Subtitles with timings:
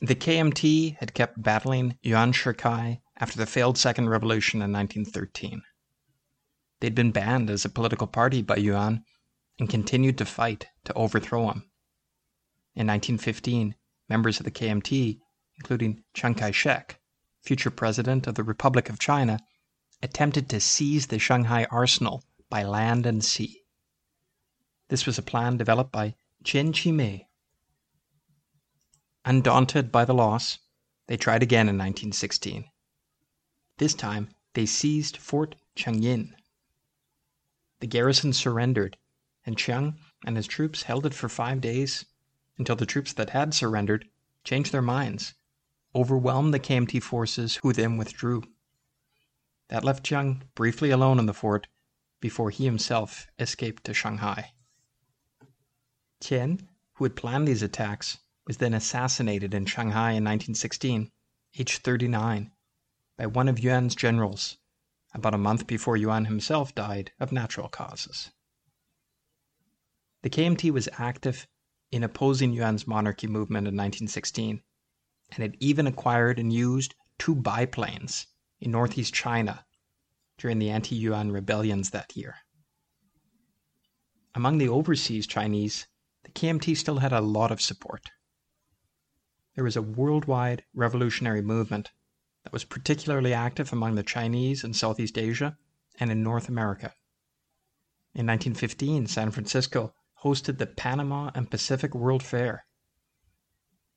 [0.00, 5.62] The KMT had kept battling Yuan Shikai after the failed Second Revolution in 1913.
[6.78, 9.04] They'd been banned as a political party by Yuan
[9.58, 11.68] and continued to fight to overthrow him.
[12.76, 13.74] In 1915,
[14.08, 15.18] members of the KMT,
[15.56, 17.00] including Chiang Kai shek,
[17.42, 19.40] future president of the Republic of China,
[20.00, 23.64] attempted to seize the Shanghai arsenal by land and sea.
[24.90, 27.26] This was a plan developed by Chen Qimei.
[29.28, 30.58] Undaunted by the loss,
[31.06, 32.64] they tried again in 1916.
[33.76, 36.34] This time, they seized Fort Jiangyin.
[37.80, 38.96] The garrison surrendered,
[39.44, 42.06] and Chiang and his troops held it for five days
[42.56, 44.08] until the troops that had surrendered
[44.44, 45.34] changed their minds,
[45.94, 48.44] overwhelmed the KMT forces, who then withdrew.
[49.68, 51.66] That left Chiang briefly alone in the fort
[52.20, 54.54] before he himself escaped to Shanghai.
[56.18, 61.10] Chen, who had planned these attacks, was then assassinated in Shanghai in 1916,
[61.58, 62.50] aged 39,
[63.18, 64.56] by one of Yuan's generals,
[65.12, 68.30] about a month before Yuan himself died of natural causes.
[70.22, 71.46] The KMT was active
[71.92, 74.62] in opposing Yuan's monarchy movement in 1916,
[75.32, 78.28] and it even acquired and used two biplanes
[78.60, 79.66] in northeast China
[80.38, 82.36] during the anti Yuan rebellions that year.
[84.34, 85.86] Among the overseas Chinese,
[86.24, 88.08] the KMT still had a lot of support.
[89.58, 91.90] There was a worldwide revolutionary movement
[92.44, 95.58] that was particularly active among the Chinese in Southeast Asia
[95.98, 96.94] and in North America.
[98.14, 102.66] In 1915, San Francisco hosted the Panama and Pacific World Fair.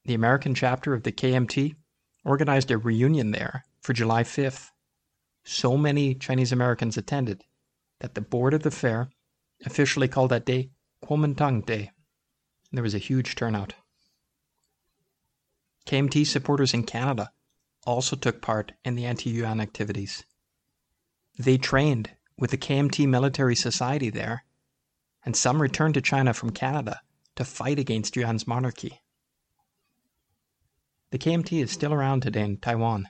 [0.05, 1.75] The American chapter of the KMT
[2.25, 4.71] organized a reunion there for July 5th.
[5.43, 7.43] So many Chinese Americans attended
[7.99, 9.11] that the board of the fair
[9.63, 10.71] officially called that day
[11.05, 11.91] Kuomintang Day.
[12.71, 13.75] There was a huge turnout.
[15.85, 17.31] KMT supporters in Canada
[17.85, 20.23] also took part in the anti Yuan activities.
[21.37, 24.45] They trained with the KMT Military Society there
[25.25, 27.01] and some returned to China from Canada
[27.35, 29.01] to fight against Yuan's monarchy.
[31.11, 33.09] The KMT is still around today in Taiwan.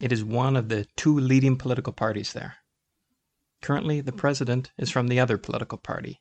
[0.00, 2.56] It is one of the two leading political parties there.
[3.62, 6.20] Currently, the president is from the other political party.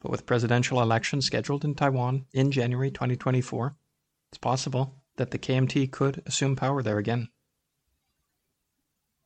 [0.00, 3.76] But with presidential elections scheduled in Taiwan in January 2024,
[4.30, 7.28] it's possible that the KMT could assume power there again.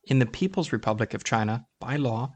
[0.03, 2.33] In the People's Republic of China, by law,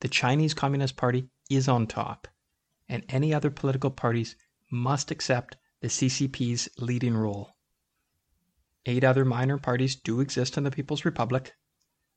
[0.00, 2.28] the Chinese Communist Party is on top,
[2.88, 4.36] and any other political parties
[4.70, 7.56] must accept the CCP's leading role.
[8.86, 11.52] Eight other minor parties do exist in the People's Republic,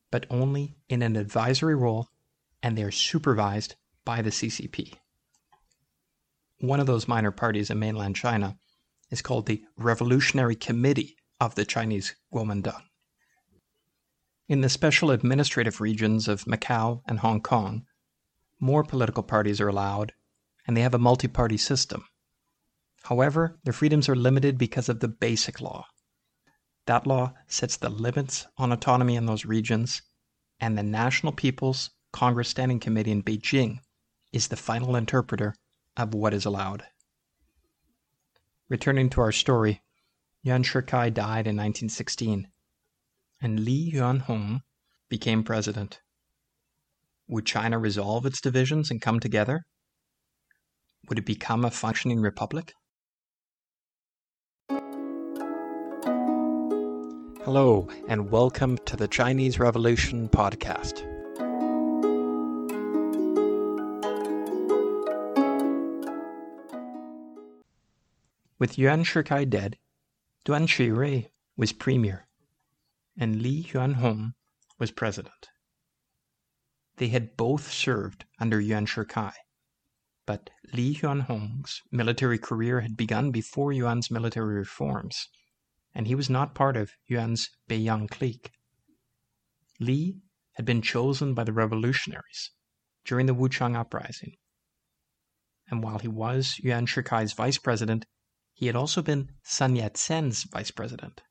[0.09, 2.09] but only in an advisory role,
[2.63, 4.93] and they are supervised by the CCP.
[6.59, 8.57] One of those minor parties in mainland China
[9.11, 12.81] is called the Revolutionary Committee of the Chinese Kuomintang.
[14.47, 17.85] In the special administrative regions of Macau and Hong Kong,
[18.59, 20.13] more political parties are allowed,
[20.65, 22.05] and they have a multi party system.
[23.03, 25.87] However, their freedoms are limited because of the Basic Law.
[26.85, 30.01] That law sets the limits on autonomy in those regions,
[30.59, 33.79] and the National People's Congress Standing Committee in Beijing
[34.31, 35.55] is the final interpreter
[35.97, 36.85] of what is allowed.
[38.71, 39.81] Returning to our story,
[40.43, 42.47] Yuan Shikai died in 1916,
[43.41, 44.61] and Li Yuanhong
[45.09, 45.99] became president.
[47.27, 49.65] Would China resolve its divisions and come together?
[51.09, 52.71] Would it become a functioning republic?
[57.43, 61.10] Hello, and welcome to the Chinese Revolution podcast.
[68.61, 69.79] With Yuan Shikai dead,
[70.45, 72.27] Duan Qirui was premier,
[73.17, 74.35] and Li Yuanhong
[74.77, 75.49] was president.
[76.97, 79.33] They had both served under Yuan Shikai,
[80.27, 85.27] but Li Yuanhong's military career had begun before Yuan's military reforms,
[85.95, 88.51] and he was not part of Yuan's Beiyang clique.
[89.79, 90.21] Li
[90.53, 92.51] had been chosen by the revolutionaries
[93.05, 94.37] during the Wuchang uprising,
[95.67, 98.05] and while he was Yuan Shikai's vice president,
[98.53, 101.21] he had also been Sun Yat sen's vice president.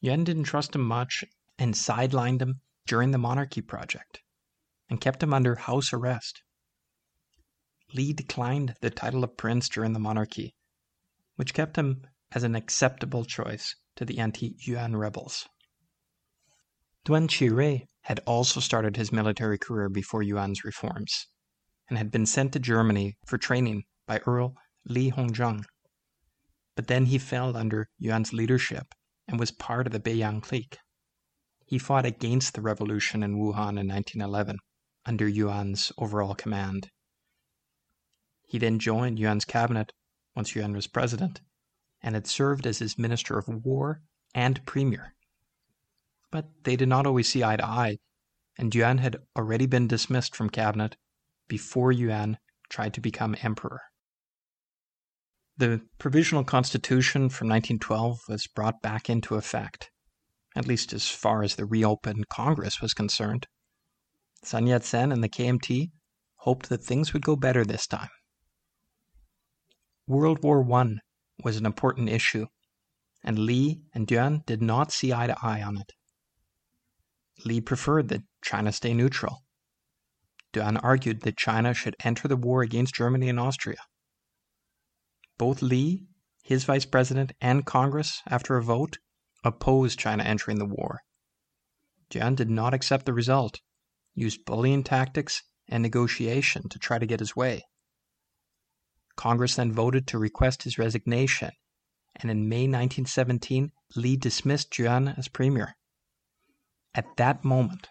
[0.00, 1.24] Yuan didn't trust him much
[1.58, 4.22] and sidelined him during the monarchy project
[4.88, 6.42] and kept him under house arrest.
[7.92, 10.54] Li declined the title of prince during the monarchy,
[11.36, 15.48] which kept him as an acceptable choice to the anti Yuan rebels.
[17.04, 21.28] Duan Qirui had also started his military career before Yuan's reforms
[21.88, 24.54] and had been sent to Germany for training by Earl
[24.84, 25.64] Li Hongzhang.
[26.76, 28.94] But then he fell under Duan's leadership
[29.26, 30.78] and was part of the Beiyang clique.
[31.64, 34.58] He fought against the revolution in Wuhan in 1911
[35.04, 36.90] under Yuan's overall command.
[38.44, 39.92] He then joined Yuan's cabinet
[40.36, 41.40] once Yuan was president
[42.02, 44.02] and had served as his Minister of War
[44.34, 45.16] and Premier.
[46.30, 47.98] But they did not always see eye to eye,
[48.58, 50.96] and Yuan had already been dismissed from cabinet
[51.48, 52.38] before Yuan
[52.68, 53.80] tried to become emperor.
[55.58, 59.90] The Provisional Constitution from 1912 was brought back into effect,
[60.54, 63.46] at least as far as the reopened Congress was concerned.
[64.44, 65.92] Sun Yat sen and the KMT
[66.40, 68.10] hoped that things would go better this time.
[70.06, 70.96] World War I
[71.42, 72.48] was an important issue,
[73.24, 75.92] and Li and Duan did not see eye to eye on it.
[77.46, 79.38] Li preferred that China stay neutral.
[80.52, 83.78] Duan argued that China should enter the war against Germany and Austria.
[85.38, 86.06] Both Li,
[86.42, 88.98] his vice president, and Congress, after a vote,
[89.44, 91.02] opposed China entering the war.
[92.10, 93.60] Duan did not accept the result,
[94.14, 97.64] used bullying tactics and negotiation to try to get his way.
[99.16, 101.50] Congress then voted to request his resignation,
[102.14, 105.76] and in May 1917, Li dismissed Duan as premier.
[106.94, 107.88] At that moment,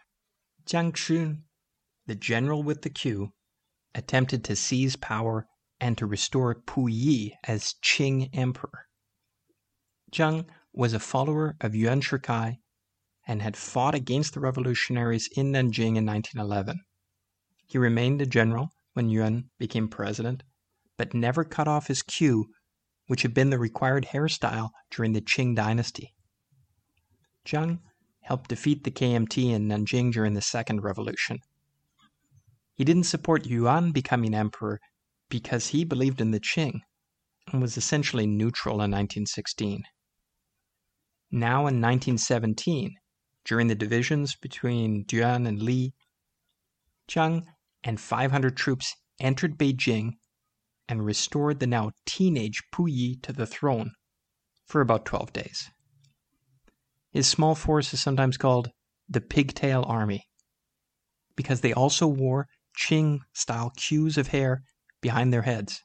[0.66, 1.44] Zhang Xun,
[2.08, 3.34] the general with the queue,
[3.94, 5.48] attempted to seize power
[5.80, 8.88] and to restore Puyi as Qing emperor.
[10.12, 12.60] Zhang was a follower of Yuan Shikai
[13.28, 16.80] and had fought against the revolutionaries in Nanjing in 1911.
[17.68, 20.44] He remained a general when Yuan became president
[20.98, 22.46] but never cut off his queue,
[23.08, 26.14] which had been the required hairstyle during the Qing dynasty.
[27.46, 27.80] Zhang
[28.22, 31.40] helped defeat the KMT in Nanjing during the Second Revolution.
[32.74, 34.80] He didn't support Yuan becoming emperor
[35.30, 36.82] because he believed in the Qing
[37.52, 39.84] and was essentially neutral in 1916.
[41.32, 42.96] Now in 1917,
[43.44, 45.94] during the divisions between Duan and Li,
[47.08, 47.44] Zhang
[47.84, 50.14] and 500 troops entered Beijing
[50.88, 53.92] and restored the now teenage Puyi to the throne
[54.66, 55.70] for about 12 days.
[57.12, 58.70] His small force is sometimes called
[59.08, 60.26] the Pigtail Army
[61.36, 64.64] because they also wore Qing style queues of hair
[65.06, 65.84] behind their heads.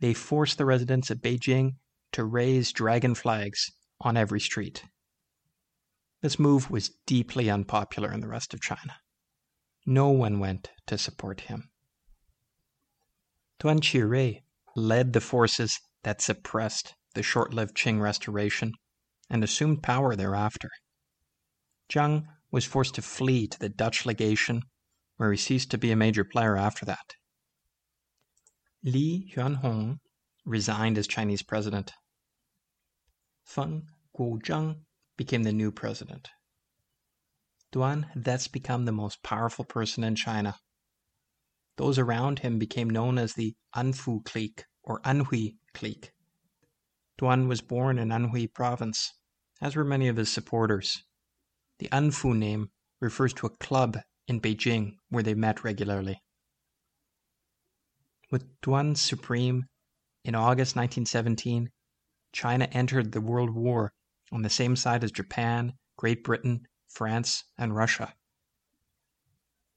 [0.00, 1.76] They forced the residents of Beijing
[2.10, 3.70] to raise dragon flags
[4.00, 4.82] on every street.
[6.20, 8.96] This move was deeply unpopular in the rest of China.
[9.86, 11.70] No one went to support him.
[13.60, 14.42] Duan Qirui
[14.74, 18.72] led the forces that suppressed the short-lived Qing restoration
[19.30, 20.70] and assumed power thereafter.
[21.88, 24.62] Zhang was forced to flee to the Dutch legation,
[25.18, 27.14] where he ceased to be a major player after that.
[28.82, 29.98] Li Yuanhong
[30.44, 31.92] resigned as Chinese president.
[33.44, 34.84] Feng Guozhang
[35.16, 36.30] became the new president.
[37.72, 40.56] Duan had thus become the most powerful person in China
[41.76, 46.12] those around him became known as the Anfu clique or Anhui clique.
[47.18, 49.12] Duan was born in Anhui province,
[49.60, 51.02] as were many of his supporters.
[51.78, 52.70] The Anfu name
[53.00, 56.20] refers to a club in Beijing where they met regularly.
[58.32, 59.66] With Duan supreme,
[60.24, 61.70] in August 1917,
[62.32, 63.92] China entered the World War
[64.32, 68.14] on the same side as Japan, Great Britain, France, and Russia.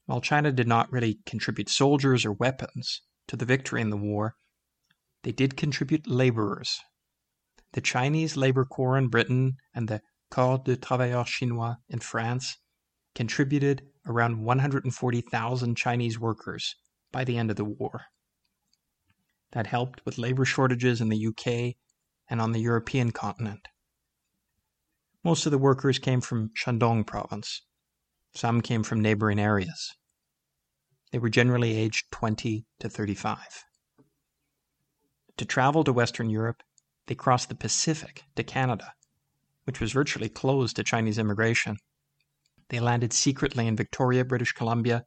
[0.06, 4.36] While China did not really contribute soldiers or weapons to the victory in the war,
[5.22, 6.80] they did contribute laborers.
[7.74, 10.00] The Chinese Labor Corps in Britain and the
[10.30, 12.56] Corps de Travailleurs Chinois in France
[13.14, 16.74] contributed around 140,000 Chinese workers
[17.12, 18.06] by the end of the war.
[19.52, 21.76] That helped with labor shortages in the UK
[22.28, 23.68] and on the European continent.
[25.24, 27.62] Most of the workers came from Shandong province,
[28.34, 29.94] some came from neighboring areas.
[31.10, 33.64] They were generally aged 20 to 35.
[35.38, 36.62] To travel to Western Europe,
[37.06, 38.92] they crossed the Pacific to Canada,
[39.64, 41.78] which was virtually closed to Chinese immigration.
[42.68, 45.06] They landed secretly in Victoria, British Columbia,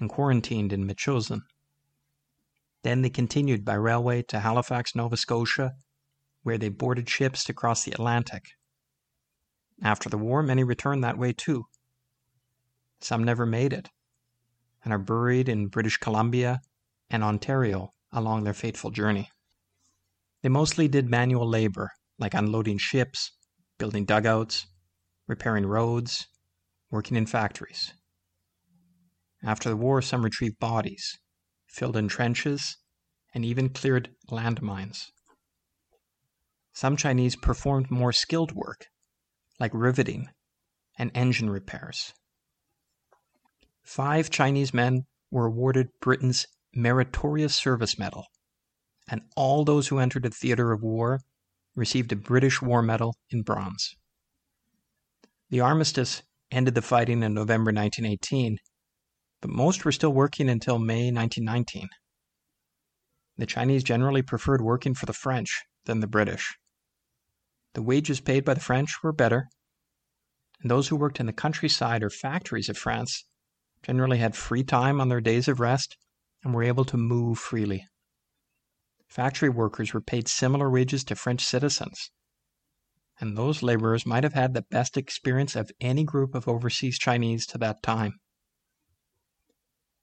[0.00, 1.42] and quarantined in Metchosin.
[2.86, 5.72] Then they continued by railway to Halifax, Nova Scotia,
[6.44, 8.44] where they boarded ships to cross the Atlantic.
[9.82, 11.64] After the war, many returned that way too.
[13.00, 13.88] Some never made it,
[14.84, 16.60] and are buried in British Columbia
[17.10, 19.30] and Ontario along their fateful journey.
[20.42, 21.90] They mostly did manual labor,
[22.20, 23.32] like unloading ships,
[23.78, 24.64] building dugouts,
[25.26, 26.28] repairing roads,
[26.92, 27.94] working in factories.
[29.42, 31.18] After the war, some retrieved bodies,
[31.76, 32.78] filled in trenches,
[33.34, 35.10] and even cleared landmines.
[36.72, 38.86] some Chinese performed more skilled work,
[39.60, 40.28] like riveting
[40.98, 42.14] and engine repairs.
[43.82, 48.24] Five Chinese men were awarded Britain's Meritorious Service Medal,
[49.08, 51.20] and all those who entered the theater of war
[51.74, 53.94] received a British War Medal in bronze.
[55.50, 58.58] The armistice ended the fighting in November 1918,
[59.40, 61.88] but most were still working until May 1919.
[63.36, 66.56] The Chinese generally preferred working for the French than the British.
[67.74, 69.48] The wages paid by the French were better,
[70.60, 73.26] and those who worked in the countryside or factories of France
[73.82, 75.96] generally had free time on their days of rest
[76.42, 77.84] and were able to move freely.
[79.06, 82.10] Factory workers were paid similar wages to French citizens,
[83.20, 87.46] and those laborers might have had the best experience of any group of overseas Chinese
[87.46, 88.18] to that time.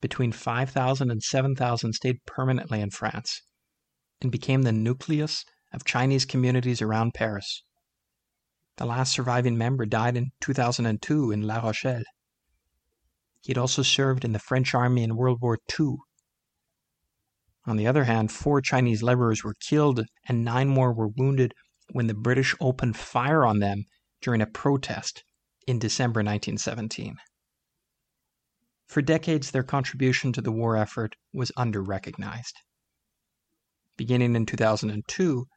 [0.04, 3.42] Between 5,000 and 7,000 stayed permanently in France
[4.20, 7.64] and became the nucleus of Chinese communities around Paris.
[8.76, 12.04] The last surviving member died in 2002 in La Rochelle.
[13.40, 15.96] He had also served in the French army in World War II.
[17.66, 21.54] On the other hand, four Chinese laborers were killed and nine more were wounded
[21.94, 23.86] when the British opened fire on them
[24.20, 25.24] during a protest
[25.66, 27.16] in December 1917.
[28.94, 32.56] For decades, their contribution to the war effort was under-recognized.
[33.98, 35.48] Beginning in 2002,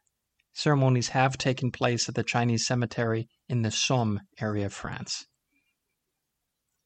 [0.55, 5.27] ceremonies have taken place at the Chinese cemetery in the Somme area of France.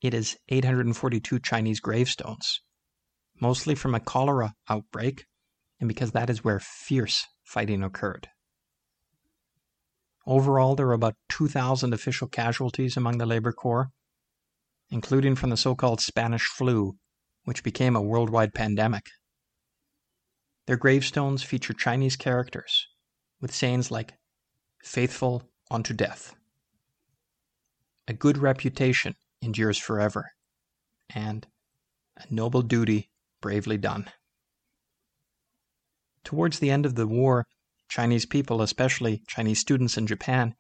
[0.03, 2.61] It is 842 Chinese gravestones,
[3.41, 5.27] mostly from a cholera outbreak,
[5.79, 8.27] and because that is where fierce fighting occurred.
[10.27, 13.93] Overall, there were about 2,000 official casualties among the Labor Corps,
[14.91, 16.97] including from the so called Spanish flu,
[17.45, 19.05] which became a worldwide pandemic.
[20.67, 22.87] Their gravestones feature Chinese characters
[23.41, 24.15] with sayings like,
[24.83, 26.35] faithful unto death.
[28.09, 30.31] A good reputation endures forever,
[31.15, 31.47] and
[32.17, 34.11] a noble duty bravely done.
[36.25, 37.47] Towards the end of the war,
[37.89, 40.55] Chinese people, especially Chinese students in Japan,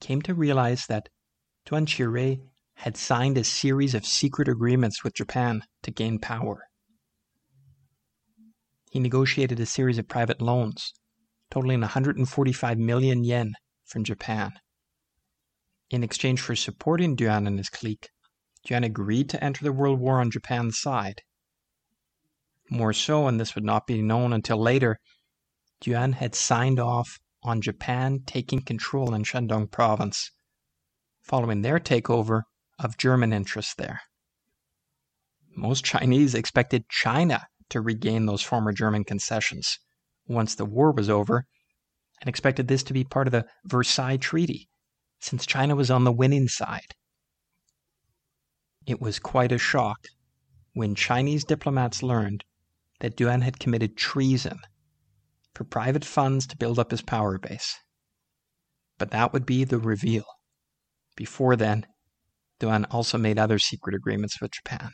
[0.00, 1.08] came to realize that
[1.66, 2.40] Duan Qirui
[2.78, 6.64] had signed a series of secret agreements with Japan to gain power.
[8.90, 10.92] He negotiated a series of private loans
[11.50, 13.54] totaling 145 million yen
[13.84, 14.52] from Japan
[15.90, 18.10] in exchange for supporting Duan and his clique,
[18.66, 21.22] Duan agreed to enter the World War on Japan's side.
[22.70, 24.98] More so, and this would not be known until later,
[25.80, 30.30] Duan had signed off on Japan taking control in Shandong province,
[31.22, 32.42] following their takeover
[32.78, 34.02] of German interests there.
[35.56, 39.78] Most Chinese expected China to regain those former German concessions
[40.26, 41.46] once the war was over,
[42.20, 44.68] and expected this to be part of the Versailles Treaty
[45.20, 46.94] since China was on the winning side.
[48.86, 49.98] It was quite a shock
[50.72, 52.44] when Chinese diplomats learned
[53.00, 54.60] that Duan had committed treason
[55.54, 57.78] for private funds to build up his power base.
[58.96, 60.24] But that would be the reveal.
[61.16, 61.86] Before then,
[62.60, 64.92] Duan also made other secret agreements with Japan.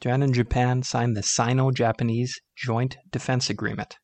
[0.00, 3.96] Duan and Japan signed the Sino Japanese Joint Defense Agreement.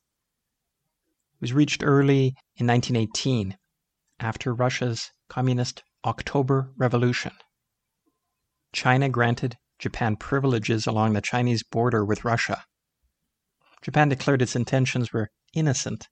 [1.35, 3.59] It was reached early in 1918
[4.21, 7.33] after Russia's Communist October Revolution.
[8.73, 12.65] China granted Japan privileges along the Chinese border with Russia.
[13.83, 16.09] Japan declared its intentions were innocent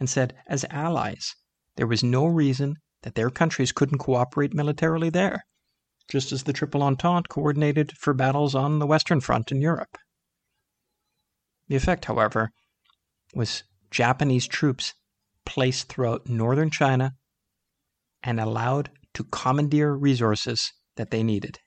[0.00, 1.34] and said, as allies,
[1.76, 5.44] there was no reason that their countries couldn't cooperate militarily there,
[6.08, 9.98] just as the Triple Entente coordinated for battles on the Western Front in Europe.
[11.68, 12.50] The effect, however,
[13.34, 14.94] was Japanese troops
[15.44, 17.12] placed throughout northern China
[18.22, 21.58] and allowed to commandeer resources that they needed.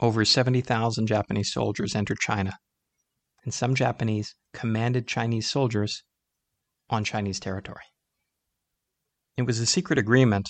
[0.00, 2.56] Over 70,000 Japanese soldiers entered China,
[3.44, 6.02] and some Japanese commanded Chinese soldiers
[6.90, 7.84] on Chinese territory.
[9.38, 10.48] It was a secret agreement,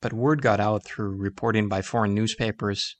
[0.00, 2.96] but word got out through reporting by foreign newspapers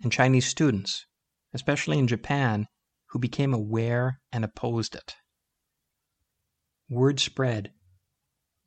[0.00, 1.06] and Chinese students,
[1.52, 2.68] especially in Japan,
[3.08, 5.16] who became aware and opposed it.
[6.88, 7.72] Word spread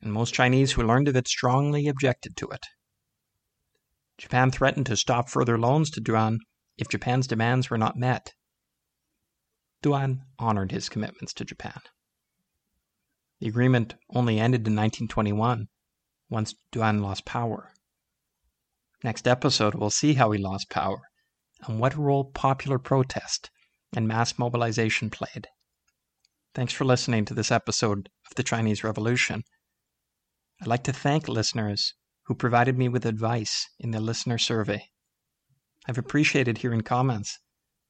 [0.02, 2.66] and most Chinese who learned of it strongly objected to it.
[4.18, 6.40] Japan threatened to stop further loans to Duan
[6.78, 8.34] if Japan's demands were not met.
[9.82, 11.80] Duan honored his commitments to Japan.
[13.40, 15.70] The agreement only ended in 1921,
[16.30, 17.72] once Duan lost power.
[19.04, 21.02] Next episode, we'll see how he lost power
[21.66, 23.50] and what role popular protest
[23.96, 25.48] and mass mobilization played.
[26.54, 29.44] Thanks for listening to this episode of the Chinese Revolution.
[30.62, 31.94] I'd like to thank listeners
[32.26, 34.90] who provided me with advice in the listener survey.
[35.88, 37.40] I've appreciated hearing comments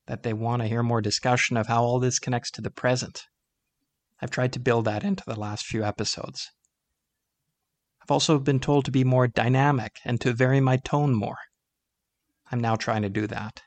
[0.05, 3.23] that they want to hear more discussion of how all this connects to the present.
[4.21, 6.49] I've tried to build that into the last few episodes.
[8.07, 11.35] I've also been told to be more dynamic and to vary my tone more.
[12.49, 13.63] I'm now trying to do that.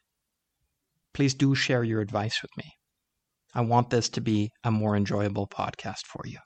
[1.12, 2.72] Please do share your advice with me.
[3.52, 6.38] I want this to be a more enjoyable podcast for you.